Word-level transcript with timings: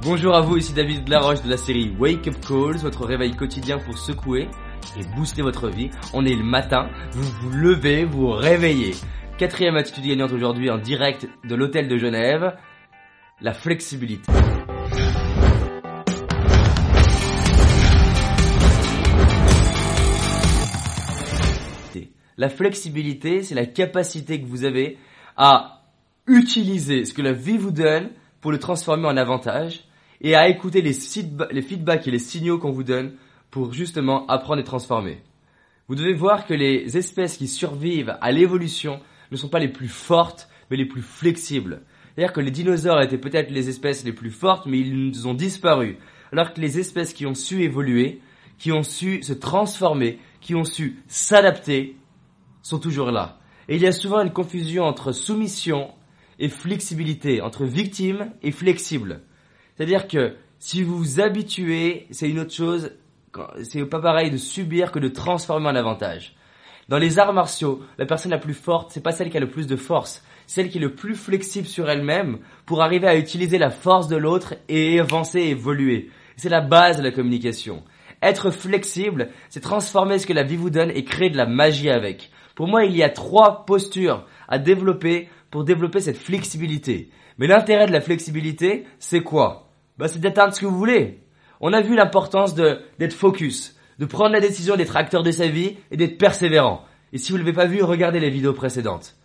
Bonjour 0.00 0.36
à 0.36 0.42
vous, 0.42 0.56
ici 0.56 0.72
David 0.72 1.08
Laroche 1.08 1.42
de 1.42 1.50
la 1.50 1.56
série 1.56 1.92
Wake 1.98 2.28
Up 2.28 2.36
Calls, 2.46 2.76
votre 2.76 3.04
réveil 3.04 3.34
quotidien 3.34 3.78
pour 3.78 3.98
secouer 3.98 4.48
et 4.96 5.04
booster 5.16 5.42
votre 5.42 5.68
vie. 5.68 5.90
On 6.14 6.24
est 6.24 6.36
le 6.36 6.44
matin, 6.44 6.88
vous 7.10 7.28
vous 7.40 7.50
levez, 7.50 8.04
vous 8.04 8.30
réveillez. 8.30 8.94
Quatrième 9.38 9.74
attitude 9.74 10.06
gagnante 10.06 10.30
aujourd'hui 10.30 10.70
en 10.70 10.78
direct 10.78 11.28
de 11.42 11.54
l'hôtel 11.56 11.88
de 11.88 11.98
Genève, 11.98 12.56
la 13.40 13.52
flexibilité. 13.52 14.30
La 22.36 22.48
flexibilité, 22.48 23.42
c'est 23.42 23.56
la 23.56 23.66
capacité 23.66 24.40
que 24.40 24.46
vous 24.46 24.64
avez 24.64 24.96
à 25.36 25.82
utiliser 26.28 27.04
ce 27.04 27.12
que 27.12 27.20
la 27.20 27.32
vie 27.32 27.58
vous 27.58 27.72
donne 27.72 28.10
pour 28.40 28.52
le 28.52 28.60
transformer 28.60 29.08
en 29.08 29.16
avantage 29.16 29.87
et 30.20 30.34
à 30.34 30.48
écouter 30.48 30.82
les, 30.82 30.92
feedbacks 30.92 32.06
et 32.06 32.10
les 32.10 32.18
signaux 32.18 32.58
qu'on 32.58 32.72
vous 32.72 32.84
donne 32.84 33.14
pour 33.50 33.72
justement 33.72 34.26
apprendre 34.26 34.60
et 34.60 34.64
transformer. 34.64 35.22
Vous 35.86 35.94
devez 35.94 36.12
voir 36.12 36.46
que 36.46 36.54
les 36.54 36.96
espèces 36.96 37.36
qui 37.36 37.48
survivent 37.48 38.16
à 38.20 38.30
l'évolution 38.30 39.00
ne 39.30 39.36
sont 39.36 39.48
pas 39.48 39.58
les 39.58 39.68
plus 39.68 39.88
fortes, 39.88 40.48
mais 40.70 40.76
les 40.76 40.84
plus 40.84 41.02
flexibles. 41.02 41.82
C'est-à-dire 42.14 42.32
que 42.32 42.40
les 42.40 42.50
dinosaures 42.50 43.00
étaient 43.00 43.16
peut-être 43.16 43.50
les 43.50 43.68
espèces 43.68 44.04
les 44.04 44.12
plus 44.12 44.30
fortes, 44.30 44.66
mais 44.66 44.80
ils 44.80 45.28
ont 45.28 45.34
disparu. 45.34 45.98
Alors 46.32 46.52
que 46.52 46.60
les 46.60 46.78
espèces 46.78 47.14
qui 47.14 47.26
ont 47.26 47.34
su 47.34 47.62
évoluer, 47.62 48.20
qui 48.58 48.72
ont 48.72 48.82
su 48.82 49.22
se 49.22 49.32
transformer, 49.32 50.18
qui 50.40 50.54
ont 50.54 50.64
su 50.64 50.98
s'adapter, 51.06 51.96
sont 52.62 52.78
toujours 52.78 53.10
là. 53.10 53.38
Et 53.68 53.76
il 53.76 53.82
y 53.82 53.86
a 53.86 53.92
souvent 53.92 54.20
une 54.20 54.32
confusion 54.32 54.84
entre 54.84 55.12
soumission 55.12 55.90
et 56.38 56.48
flexibilité, 56.48 57.40
entre 57.40 57.64
victime 57.64 58.32
et 58.42 58.50
flexible. 58.50 59.22
C'est-à-dire 59.78 60.08
que 60.08 60.34
si 60.58 60.82
vous 60.82 60.98
vous 60.98 61.20
habituez, 61.20 62.08
c'est 62.10 62.28
une 62.28 62.40
autre 62.40 62.52
chose, 62.52 62.90
c'est 63.62 63.84
pas 63.84 64.00
pareil 64.00 64.28
de 64.28 64.36
subir 64.36 64.90
que 64.90 64.98
de 64.98 65.06
transformer 65.06 65.68
en 65.68 65.76
avantage. 65.76 66.34
Dans 66.88 66.98
les 66.98 67.20
arts 67.20 67.32
martiaux, 67.32 67.84
la 67.96 68.04
personne 68.04 68.32
la 68.32 68.38
plus 68.38 68.54
forte, 68.54 68.90
c'est 68.90 69.04
pas 69.04 69.12
celle 69.12 69.30
qui 69.30 69.36
a 69.36 69.40
le 69.40 69.50
plus 69.50 69.68
de 69.68 69.76
force, 69.76 70.24
celle 70.48 70.68
qui 70.68 70.78
est 70.78 70.80
le 70.80 70.96
plus 70.96 71.14
flexible 71.14 71.68
sur 71.68 71.88
elle-même 71.88 72.38
pour 72.66 72.82
arriver 72.82 73.06
à 73.06 73.16
utiliser 73.16 73.56
la 73.56 73.70
force 73.70 74.08
de 74.08 74.16
l'autre 74.16 74.56
et 74.68 74.98
avancer 74.98 75.38
et 75.38 75.50
évoluer. 75.50 76.10
C'est 76.36 76.48
la 76.48 76.60
base 76.60 76.96
de 76.96 77.04
la 77.04 77.12
communication. 77.12 77.84
Être 78.20 78.50
flexible, 78.50 79.28
c'est 79.48 79.60
transformer 79.60 80.18
ce 80.18 80.26
que 80.26 80.32
la 80.32 80.42
vie 80.42 80.56
vous 80.56 80.70
donne 80.70 80.90
et 80.90 81.04
créer 81.04 81.30
de 81.30 81.36
la 81.36 81.46
magie 81.46 81.88
avec. 81.88 82.32
Pour 82.56 82.66
moi, 82.66 82.84
il 82.84 82.96
y 82.96 83.04
a 83.04 83.10
trois 83.10 83.64
postures 83.64 84.26
à 84.48 84.58
développer 84.58 85.28
pour 85.52 85.62
développer 85.62 86.00
cette 86.00 86.18
flexibilité. 86.18 87.10
Mais 87.38 87.46
l'intérêt 87.46 87.86
de 87.86 87.92
la 87.92 88.00
flexibilité, 88.00 88.84
c'est 88.98 89.22
quoi? 89.22 89.67
Bah, 89.98 90.08
C'est 90.08 90.20
d'atteindre 90.20 90.54
ce 90.54 90.60
que 90.60 90.66
vous 90.66 90.78
voulez. 90.78 91.20
On 91.60 91.72
a 91.72 91.80
vu 91.80 91.96
l'importance 91.96 92.54
d'être 92.54 93.12
focus, 93.12 93.76
de 93.98 94.06
prendre 94.06 94.32
la 94.32 94.40
décision 94.40 94.76
d'être 94.76 94.96
acteur 94.96 95.22
de 95.22 95.30
sa 95.30 95.48
vie 95.48 95.76
et 95.90 95.96
d'être 95.96 96.18
persévérant. 96.18 96.84
Et 97.12 97.18
si 97.18 97.32
vous 97.32 97.38
ne 97.38 97.42
l'avez 97.42 97.54
pas 97.54 97.66
vu, 97.66 97.82
regardez 97.82 98.20
les 98.20 98.30
vidéos 98.30 98.52
précédentes. 98.52 99.16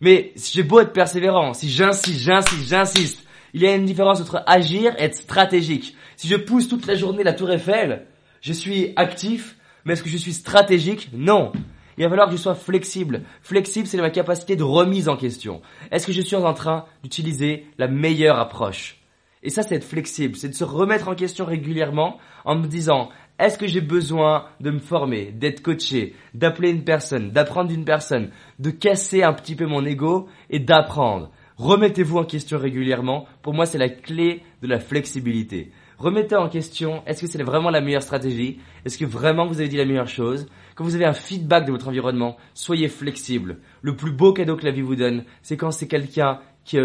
Mais 0.00 0.32
si 0.36 0.52
j'ai 0.52 0.62
beau 0.62 0.80
être 0.80 0.92
persévérant, 0.92 1.54
si 1.54 1.68
j'insiste, 1.70 2.20
j'insiste, 2.20 2.68
j'insiste, 2.68 3.26
il 3.52 3.62
y 3.62 3.66
a 3.66 3.74
une 3.74 3.84
différence 3.84 4.20
entre 4.20 4.42
agir 4.46 4.94
et 4.98 5.04
être 5.04 5.16
stratégique. 5.16 5.96
Si 6.16 6.28
je 6.28 6.36
pousse 6.36 6.68
toute 6.68 6.86
la 6.86 6.94
journée 6.94 7.22
la 7.22 7.32
tour 7.32 7.50
Eiffel, 7.50 8.06
je 8.40 8.52
suis 8.52 8.92
actif, 8.96 9.56
mais 9.84 9.94
est-ce 9.94 10.02
que 10.02 10.08
je 10.08 10.16
suis 10.16 10.32
stratégique? 10.32 11.10
Non. 11.12 11.52
Il 11.98 12.04
va 12.04 12.10
falloir 12.10 12.28
que 12.28 12.36
je 12.36 12.40
sois 12.40 12.54
flexible. 12.54 13.22
Flexible, 13.42 13.86
c'est 13.86 13.98
ma 13.98 14.10
capacité 14.10 14.56
de 14.56 14.62
remise 14.62 15.08
en 15.08 15.16
question. 15.16 15.60
Est-ce 15.90 16.06
que 16.06 16.12
je 16.12 16.22
suis 16.22 16.36
en 16.36 16.54
train 16.54 16.86
d'utiliser 17.02 17.66
la 17.76 17.88
meilleure 17.88 18.38
approche? 18.38 18.99
Et 19.42 19.50
ça, 19.50 19.62
c'est 19.62 19.76
être 19.76 19.84
flexible. 19.84 20.36
C'est 20.36 20.48
de 20.48 20.54
se 20.54 20.64
remettre 20.64 21.08
en 21.08 21.14
question 21.14 21.44
régulièrement 21.44 22.18
en 22.44 22.56
me 22.56 22.66
disant, 22.66 23.08
est-ce 23.38 23.56
que 23.56 23.66
j'ai 23.66 23.80
besoin 23.80 24.46
de 24.60 24.70
me 24.70 24.80
former, 24.80 25.32
d'être 25.32 25.62
coaché, 25.62 26.14
d'appeler 26.34 26.70
une 26.70 26.84
personne, 26.84 27.30
d'apprendre 27.30 27.70
d'une 27.70 27.86
personne, 27.86 28.30
de 28.58 28.70
casser 28.70 29.22
un 29.22 29.32
petit 29.32 29.54
peu 29.54 29.66
mon 29.66 29.84
ego 29.86 30.28
et 30.50 30.58
d'apprendre? 30.58 31.30
Remettez-vous 31.56 32.18
en 32.18 32.24
question 32.24 32.58
régulièrement. 32.58 33.26
Pour 33.42 33.54
moi, 33.54 33.66
c'est 33.66 33.78
la 33.78 33.88
clé 33.88 34.42
de 34.62 34.68
la 34.68 34.78
flexibilité. 34.78 35.72
Remettez 35.96 36.36
en 36.36 36.48
question, 36.48 37.02
est-ce 37.06 37.20
que 37.20 37.26
c'est 37.26 37.42
vraiment 37.42 37.68
la 37.68 37.82
meilleure 37.82 38.02
stratégie? 38.02 38.58
Est-ce 38.86 38.96
que 38.96 39.04
vraiment 39.04 39.46
vous 39.46 39.60
avez 39.60 39.68
dit 39.68 39.76
la 39.76 39.84
meilleure 39.84 40.08
chose? 40.08 40.46
Quand 40.74 40.84
vous 40.84 40.94
avez 40.94 41.04
un 41.04 41.12
feedback 41.12 41.66
de 41.66 41.72
votre 41.72 41.88
environnement, 41.88 42.38
soyez 42.54 42.88
flexible. 42.88 43.58
Le 43.82 43.94
plus 43.94 44.10
beau 44.10 44.32
cadeau 44.32 44.56
que 44.56 44.64
la 44.64 44.70
vie 44.70 44.80
vous 44.80 44.96
donne, 44.96 45.24
c'est 45.42 45.58
quand 45.58 45.70
c'est 45.70 45.88
quelqu'un 45.88 46.40
qui, 46.64 46.78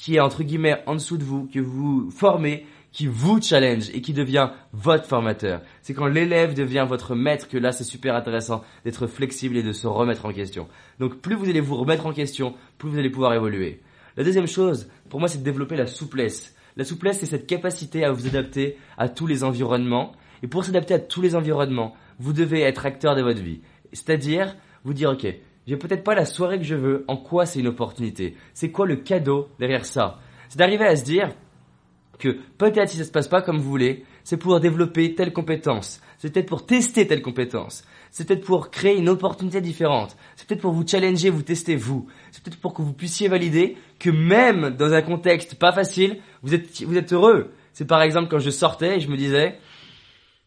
qui 0.00 0.16
est 0.16 0.20
entre 0.20 0.42
guillemets 0.42 0.82
en 0.86 0.94
dessous 0.94 1.18
de 1.18 1.24
vous, 1.24 1.46
que 1.46 1.60
vous 1.60 2.10
formez, 2.10 2.66
qui 2.90 3.06
vous 3.06 3.40
challenge 3.40 3.90
et 3.90 4.00
qui 4.00 4.12
devient 4.12 4.50
votre 4.72 5.04
formateur. 5.04 5.60
C'est 5.82 5.94
quand 5.94 6.06
l'élève 6.06 6.54
devient 6.54 6.86
votre 6.88 7.14
maître 7.14 7.48
que 7.48 7.58
là 7.58 7.70
c'est 7.70 7.84
super 7.84 8.16
intéressant 8.16 8.64
d'être 8.84 9.06
flexible 9.06 9.56
et 9.58 9.62
de 9.62 9.72
se 9.72 9.86
remettre 9.86 10.24
en 10.24 10.32
question. 10.32 10.68
Donc 10.98 11.20
plus 11.20 11.36
vous 11.36 11.48
allez 11.48 11.60
vous 11.60 11.76
remettre 11.76 12.06
en 12.06 12.12
question, 12.12 12.54
plus 12.78 12.88
vous 12.88 12.98
allez 12.98 13.10
pouvoir 13.10 13.34
évoluer. 13.34 13.82
La 14.16 14.24
deuxième 14.24 14.48
chose, 14.48 14.88
pour 15.08 15.20
moi, 15.20 15.28
c'est 15.28 15.38
de 15.38 15.44
développer 15.44 15.76
la 15.76 15.86
souplesse. 15.86 16.54
La 16.76 16.84
souplesse, 16.84 17.20
c'est 17.20 17.26
cette 17.26 17.46
capacité 17.46 18.04
à 18.04 18.10
vous 18.10 18.26
adapter 18.26 18.76
à 18.98 19.08
tous 19.08 19.26
les 19.26 19.44
environnements. 19.44 20.12
Et 20.42 20.46
pour 20.46 20.64
s'adapter 20.64 20.94
à 20.94 20.98
tous 20.98 21.20
les 21.20 21.36
environnements, 21.36 21.94
vous 22.18 22.32
devez 22.32 22.62
être 22.62 22.86
acteur 22.86 23.14
de 23.14 23.22
votre 23.22 23.42
vie. 23.42 23.60
C'est-à-dire, 23.92 24.56
vous 24.84 24.94
dire, 24.94 25.10
OK, 25.10 25.26
j'ai 25.70 25.76
peut-être 25.76 26.02
pas 26.02 26.16
la 26.16 26.24
soirée 26.24 26.58
que 26.58 26.64
je 26.64 26.74
veux, 26.74 27.04
en 27.06 27.16
quoi 27.16 27.46
c'est 27.46 27.60
une 27.60 27.68
opportunité? 27.68 28.34
C'est 28.54 28.72
quoi 28.72 28.88
le 28.88 28.96
cadeau 28.96 29.46
derrière 29.60 29.84
ça? 29.84 30.18
C'est 30.48 30.58
d'arriver 30.58 30.84
à 30.84 30.96
se 30.96 31.04
dire 31.04 31.30
que 32.18 32.40
peut-être 32.58 32.88
si 32.88 32.96
ça 32.96 33.04
se 33.04 33.12
passe 33.12 33.28
pas 33.28 33.40
comme 33.40 33.58
vous 33.58 33.70
voulez, 33.70 34.04
c'est 34.24 34.36
pour 34.36 34.58
développer 34.58 35.14
telle 35.14 35.32
compétence. 35.32 36.00
C'est 36.18 36.32
peut-être 36.32 36.48
pour 36.48 36.66
tester 36.66 37.06
telle 37.06 37.22
compétence. 37.22 37.84
C'est 38.10 38.26
peut-être 38.26 38.44
pour 38.44 38.72
créer 38.72 38.98
une 38.98 39.08
opportunité 39.08 39.60
différente. 39.60 40.16
C'est 40.34 40.48
peut-être 40.48 40.60
pour 40.60 40.72
vous 40.72 40.84
challenger, 40.84 41.30
vous 41.30 41.42
tester 41.42 41.76
vous. 41.76 42.08
C'est 42.32 42.42
peut-être 42.42 42.60
pour 42.60 42.74
que 42.74 42.82
vous 42.82 42.92
puissiez 42.92 43.28
valider 43.28 43.76
que 44.00 44.10
même 44.10 44.70
dans 44.70 44.92
un 44.92 45.02
contexte 45.02 45.54
pas 45.54 45.70
facile, 45.70 46.18
vous 46.42 46.52
êtes, 46.52 46.82
vous 46.82 46.98
êtes 46.98 47.12
heureux. 47.12 47.52
C'est 47.74 47.86
par 47.86 48.02
exemple 48.02 48.26
quand 48.28 48.40
je 48.40 48.50
sortais 48.50 48.96
et 48.96 49.00
je 49.00 49.08
me 49.08 49.16
disais, 49.16 49.56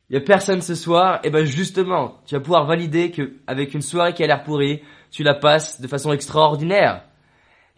il 0.09 0.15
y 0.15 0.17
a 0.17 0.21
personne 0.21 0.61
ce 0.61 0.75
soir, 0.75 1.21
et 1.23 1.29
ben 1.29 1.45
justement, 1.45 2.21
tu 2.25 2.35
vas 2.35 2.41
pouvoir 2.41 2.65
valider 2.65 3.09
que 3.09 3.35
avec 3.47 3.73
une 3.73 3.81
soirée 3.81 4.13
qui 4.13 4.21
a 4.21 4.27
l'air 4.27 4.43
pourrie, 4.43 4.81
tu 5.13 5.23
la 5.23 5.35
passes 5.35 5.79
de 5.79 5.87
façon 5.87 6.11
extraordinaire. 6.11 7.03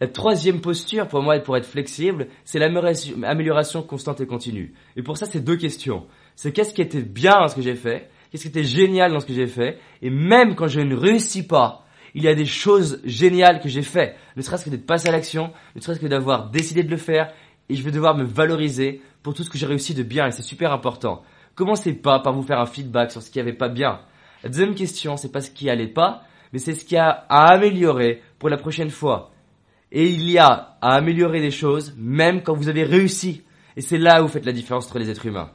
La 0.00 0.08
troisième 0.08 0.60
posture 0.60 1.06
pour 1.06 1.22
moi 1.22 1.38
pour 1.38 1.56
être 1.56 1.66
flexible, 1.66 2.28
c'est 2.44 2.58
l'amélioration 2.58 3.82
constante 3.82 4.20
et 4.22 4.26
continue. 4.26 4.74
Et 4.96 5.02
pour 5.02 5.18
ça, 5.18 5.26
c'est 5.26 5.40
deux 5.40 5.56
questions. 5.56 6.06
C'est 6.34 6.50
qu'est-ce 6.50 6.72
qui 6.72 6.80
était 6.80 7.02
bien 7.02 7.38
dans 7.38 7.48
ce 7.48 7.54
que 7.54 7.60
j'ai 7.62 7.74
fait, 7.74 8.10
qu'est-ce 8.30 8.42
qui 8.42 8.48
était 8.48 8.64
génial 8.64 9.12
dans 9.12 9.20
ce 9.20 9.26
que 9.26 9.34
j'ai 9.34 9.46
fait, 9.46 9.78
et 10.00 10.10
même 10.10 10.54
quand 10.54 10.66
je 10.66 10.80
ne 10.80 10.96
réussis 10.96 11.46
pas, 11.46 11.84
il 12.14 12.24
y 12.24 12.28
a 12.28 12.34
des 12.34 12.46
choses 12.46 13.02
géniales 13.04 13.60
que 13.60 13.68
j'ai 13.68 13.82
fait, 13.82 14.16
ne 14.36 14.42
serait-ce 14.42 14.64
que 14.64 14.70
d'être 14.70 14.86
passé 14.86 15.08
à 15.08 15.12
l'action, 15.12 15.52
ne 15.74 15.82
serait-ce 15.82 16.00
que 16.00 16.06
d'avoir 16.06 16.48
décidé 16.48 16.82
de 16.82 16.90
le 16.90 16.96
faire, 16.96 17.32
et 17.68 17.74
je 17.74 17.82
vais 17.82 17.90
devoir 17.90 18.16
me 18.16 18.24
valoriser 18.24 19.02
pour 19.22 19.34
tout 19.34 19.42
ce 19.42 19.50
que 19.50 19.58
j'ai 19.58 19.66
réussi 19.66 19.92
de 19.92 20.02
bien, 20.02 20.26
et 20.26 20.32
c'est 20.32 20.42
super 20.42 20.72
important. 20.72 21.22
Commencez 21.54 21.92
pas 21.92 22.18
par 22.20 22.32
vous 22.32 22.42
faire 22.42 22.60
un 22.60 22.66
feedback 22.66 23.12
sur 23.12 23.20
ce 23.20 23.30
qui 23.30 23.40
avait 23.40 23.52
pas 23.52 23.68
bien. 23.68 24.00
La 24.42 24.48
deuxième 24.48 24.74
question, 24.74 25.18
c'est 25.18 25.32
pas 25.32 25.42
ce 25.42 25.50
qui 25.50 25.68
allait 25.68 25.86
pas, 25.86 26.22
mais 26.52 26.58
c'est 26.58 26.74
ce 26.74 26.84
qui 26.84 26.96
a 26.96 27.26
à 27.28 27.52
améliorer 27.52 28.22
pour 28.38 28.48
la 28.48 28.56
prochaine 28.56 28.90
fois. 28.90 29.32
Et 29.92 30.08
il 30.08 30.30
y 30.30 30.38
a 30.38 30.76
à 30.80 30.94
améliorer 30.94 31.40
des 31.40 31.50
choses, 31.50 31.94
même 31.96 32.42
quand 32.42 32.54
vous 32.54 32.68
avez 32.68 32.84
réussi. 32.84 33.42
Et 33.76 33.80
c'est 33.80 33.98
là 33.98 34.20
où 34.20 34.26
vous 34.26 34.32
faites 34.32 34.46
la 34.46 34.52
différence 34.52 34.86
entre 34.86 34.98
les 34.98 35.10
êtres 35.10 35.26
humains. 35.26 35.50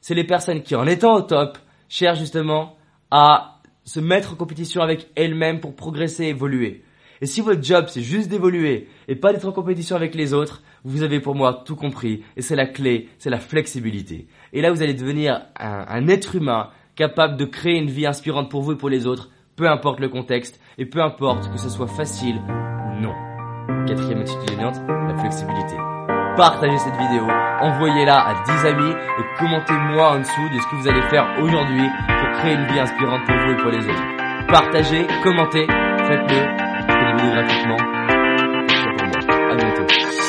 C'est 0.00 0.14
les 0.14 0.24
personnes 0.24 0.62
qui, 0.62 0.74
en 0.74 0.86
étant 0.86 1.14
au 1.14 1.22
top, 1.22 1.58
cherchent 1.88 2.18
justement 2.18 2.76
à 3.10 3.60
se 3.84 4.00
mettre 4.00 4.32
en 4.32 4.36
compétition 4.36 4.82
avec 4.82 5.08
elles-mêmes 5.14 5.60
pour 5.60 5.76
progresser 5.76 6.24
évoluer. 6.24 6.82
Et 7.20 7.26
si 7.26 7.40
votre 7.40 7.62
job 7.62 7.86
c'est 7.88 8.02
juste 8.02 8.28
d'évoluer 8.28 8.88
et 9.08 9.16
pas 9.16 9.32
d'être 9.32 9.48
en 9.48 9.52
compétition 9.52 9.96
avec 9.96 10.14
les 10.14 10.34
autres, 10.34 10.62
vous 10.84 11.02
avez 11.02 11.20
pour 11.20 11.34
moi 11.34 11.62
tout 11.64 11.76
compris. 11.76 12.22
Et 12.36 12.42
c'est 12.42 12.56
la 12.56 12.66
clé, 12.66 13.08
c'est 13.18 13.30
la 13.30 13.38
flexibilité. 13.38 14.26
Et 14.52 14.60
là 14.60 14.70
vous 14.70 14.82
allez 14.82 14.94
devenir 14.94 15.46
un, 15.58 15.86
un, 15.88 16.08
être 16.08 16.34
humain 16.34 16.70
capable 16.94 17.36
de 17.36 17.44
créer 17.44 17.78
une 17.78 17.90
vie 17.90 18.06
inspirante 18.06 18.50
pour 18.50 18.62
vous 18.62 18.72
et 18.72 18.76
pour 18.76 18.90
les 18.90 19.06
autres, 19.06 19.30
peu 19.56 19.68
importe 19.68 20.00
le 20.00 20.08
contexte 20.08 20.60
et 20.78 20.86
peu 20.86 21.00
importe 21.00 21.50
que 21.50 21.58
ce 21.58 21.68
soit 21.68 21.86
facile 21.86 22.36
ou 22.36 23.00
non. 23.00 23.14
Quatrième 23.86 24.20
attitude 24.20 24.50
gagnante, 24.50 24.76
la 24.86 25.16
flexibilité. 25.18 25.74
Partagez 26.36 26.76
cette 26.78 26.96
vidéo, 26.96 27.26
envoyez-la 27.60 28.18
à 28.18 28.44
10 28.44 28.66
amis 28.66 28.92
et 28.92 29.38
commentez-moi 29.38 30.10
en 30.10 30.18
dessous 30.18 30.48
de 30.54 30.60
ce 30.60 30.66
que 30.68 30.76
vous 30.76 30.88
allez 30.88 31.02
faire 31.08 31.26
aujourd'hui 31.40 31.88
pour 32.06 32.38
créer 32.38 32.54
une 32.54 32.66
vie 32.66 32.78
inspirante 32.78 33.24
pour 33.24 33.36
vous 33.36 33.52
et 33.52 33.56
pour 33.56 33.70
les 33.70 33.88
autres. 33.88 34.46
Partagez, 34.48 35.06
commentez, 35.24 35.66
faites-le, 35.66 36.66
peux 36.86 37.22
vous 37.22 37.30
gratuitement. 37.30 37.76
C'est 38.68 38.96
pour 38.96 39.06
moi. 39.06 39.50
À 39.50 39.56
bientôt. 39.56 40.25